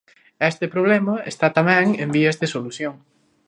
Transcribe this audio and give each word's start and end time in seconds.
Este 0.49 0.65
problema 0.73 1.15
está 1.31 1.47
tamén 1.57 1.85
en 2.03 2.09
vías 2.15 2.39
de 2.41 2.51
solución. 2.55 2.93